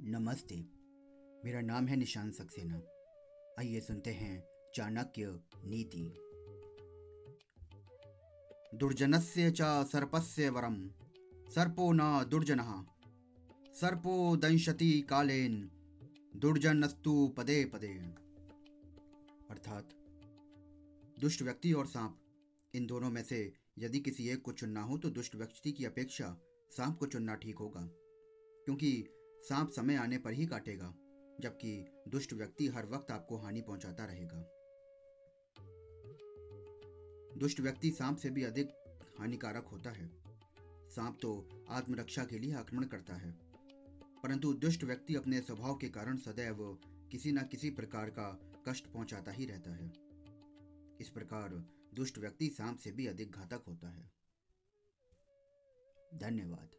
नमस्ते। 0.00 0.56
मेरा 1.44 1.60
नाम 1.60 1.86
है 1.86 1.96
निशान 1.96 2.30
सक्सेना। 2.30 2.82
आइए 3.58 3.80
सुनते 3.80 4.10
हैं 4.10 4.44
चाणक्य 4.74 5.26
नीति। 5.64 6.14
दुर्जनस्य 8.76 9.50
च 9.50 9.62
सर्पस्य 9.62 10.50
वरम। 10.50 10.88
सर्पो 11.48 11.92
न 11.92 12.24
दुर्जन। 12.30 12.86
सर्पो 13.74 14.36
दंशति 14.36 15.00
कालेन। 15.00 15.70
दुर्जनस्तु 16.36 17.34
पदे 17.38 17.64
पदे। 17.64 17.94
अर्थात, 19.50 19.90
दुष्ट 21.20 21.42
व्यक्ति 21.42 21.72
और 21.72 21.86
सांप, 21.86 22.20
इन 22.74 22.86
दोनों 22.86 23.10
में 23.10 23.22
से 23.22 23.52
यदि 23.78 24.00
किसी 24.00 24.28
एक 24.28 24.42
को 24.42 24.52
चुनना 24.52 24.82
हो 24.82 24.98
तो 24.98 25.10
दुष्ट 25.10 25.34
व्यक्ति 25.34 25.72
की 25.72 25.84
अपेक्षा 25.84 26.40
सांप 26.70 26.98
को 26.98 27.06
चुनना 27.06 27.34
ठीक 27.34 27.58
होगा। 27.58 27.90
क्योंकि 28.64 29.08
सांप 29.42 29.70
समय 29.70 29.96
आने 29.96 30.18
पर 30.18 30.32
ही 30.32 30.46
काटेगा, 30.46 30.94
जबकि 31.40 32.02
दुष्ट 32.08 32.32
व्यक्ति 32.32 32.66
हर 32.66 32.86
वक्त 32.86 33.10
आपको 33.10 33.36
हानि 33.36 33.60
पहुंचाता 33.60 34.04
रहेगा। 34.04 34.44
दुष्ट 37.38 37.60
व्यक्ति 37.60 37.90
सांप 37.90 38.16
से 38.16 38.30
भी 38.30 38.42
अधिक 38.44 38.70
हानिकारक 39.18 39.66
होता 39.66 39.90
है। 39.90 40.10
सांप 40.90 41.18
तो 41.22 41.32
आत्मरक्षा 41.70 42.24
के 42.24 42.38
लिए 42.38 42.54
आक्रमण 42.54 42.84
करता 42.84 43.14
है, 43.14 43.30
परंतु 44.22 44.52
दुष्ट 44.54 44.84
व्यक्ति 44.84 45.14
अपने 45.14 45.40
स्वभाव 45.40 45.74
के 45.74 45.88
कारण 45.88 46.16
सदैव 46.16 46.62
किसी 47.10 47.32
न 47.32 47.42
किसी 47.42 47.70
प्रकार 47.70 48.10
का 48.10 48.28
कष्ट 48.68 48.86
पहुंचाता 48.86 49.32
ही 49.32 49.46
रहता 49.46 49.74
है। 49.74 49.90
इस 51.00 51.08
प्रकार 51.08 51.54
दुष्ट 51.94 52.18
व्यक्ति 52.18 52.48
सांप 52.48 52.78
से 52.78 52.90
भी 52.92 53.06
अधिक 53.06 53.30
घातक 53.30 53.64
होता 53.68 53.90
है। 53.90 54.10
धन्यवाद। 56.14 56.75